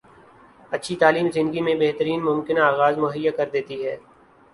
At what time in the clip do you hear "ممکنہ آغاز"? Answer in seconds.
2.25-2.97